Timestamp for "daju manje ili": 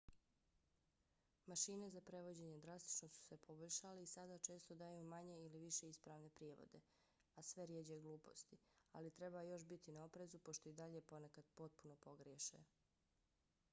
4.79-5.59